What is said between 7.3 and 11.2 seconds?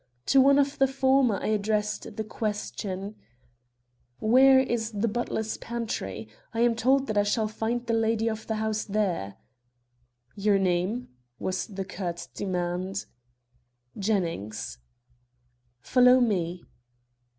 find the lady of the house there." "Your name?"